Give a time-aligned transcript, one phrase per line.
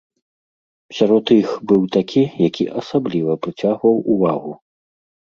[0.99, 4.61] Сярод іх быў такі, які асабліва прыцягваў увагу.